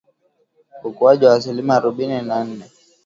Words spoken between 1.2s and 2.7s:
wa asilimia arobaini na nne